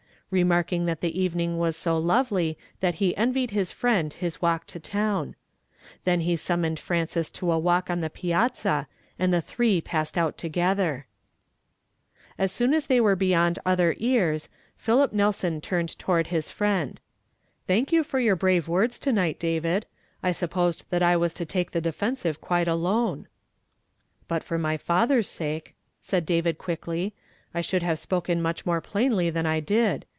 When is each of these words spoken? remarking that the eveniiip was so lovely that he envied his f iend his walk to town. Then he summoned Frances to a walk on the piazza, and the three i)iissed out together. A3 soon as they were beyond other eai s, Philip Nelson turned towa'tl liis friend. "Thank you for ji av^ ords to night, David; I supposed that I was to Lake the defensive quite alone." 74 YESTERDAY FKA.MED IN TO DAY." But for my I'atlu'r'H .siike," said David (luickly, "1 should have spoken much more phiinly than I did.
remarking 0.33 0.85
that 0.85 1.01
the 1.01 1.11
eveniiip 1.11 1.57
was 1.57 1.75
so 1.75 1.97
lovely 1.97 2.57
that 2.79 2.95
he 3.03 3.13
envied 3.17 3.51
his 3.51 3.71
f 3.73 3.81
iend 3.81 4.13
his 4.13 4.41
walk 4.41 4.65
to 4.65 4.79
town. 4.79 5.35
Then 6.05 6.21
he 6.21 6.37
summoned 6.37 6.79
Frances 6.79 7.29
to 7.31 7.51
a 7.51 7.59
walk 7.59 7.89
on 7.89 7.99
the 7.99 8.09
piazza, 8.09 8.87
and 9.19 9.33
the 9.33 9.41
three 9.41 9.81
i)iissed 9.81 10.15
out 10.17 10.37
together. 10.37 11.05
A3 12.39 12.49
soon 12.49 12.73
as 12.73 12.87
they 12.87 13.01
were 13.01 13.17
beyond 13.17 13.59
other 13.65 13.93
eai 13.95 14.35
s, 14.35 14.49
Philip 14.77 15.11
Nelson 15.11 15.59
turned 15.59 15.97
towa'tl 15.99 16.27
liis 16.27 16.49
friend. 16.49 17.01
"Thank 17.67 17.91
you 17.91 18.01
for 18.01 18.17
ji 18.21 18.27
av^ 18.27 18.69
ords 18.69 18.97
to 18.99 19.11
night, 19.11 19.37
David; 19.37 19.85
I 20.23 20.31
supposed 20.31 20.85
that 20.91 21.03
I 21.03 21.17
was 21.17 21.33
to 21.33 21.45
Lake 21.53 21.71
the 21.71 21.81
defensive 21.81 22.39
quite 22.39 22.69
alone." 22.69 23.27
74 23.27 23.27
YESTERDAY 23.27 23.27
FKA.MED 23.35 23.91
IN 24.05 24.07
TO 24.13 24.21
DAY." 24.21 24.27
But 24.29 24.43
for 24.45 24.57
my 25.07 25.15
I'atlu'r'H 25.17 25.59
.siike," 25.65 25.73
said 25.99 26.25
David 26.25 26.55
(luickly, 26.57 27.11
"1 27.51 27.63
should 27.63 27.83
have 27.83 27.99
spoken 27.99 28.41
much 28.41 28.65
more 28.65 28.79
phiinly 28.81 29.31
than 29.33 29.45
I 29.45 29.59
did. 29.59 30.05